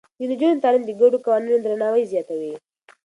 [0.19, 2.53] د نجونو تعليم د ګډو قوانينو درناوی زياتوي.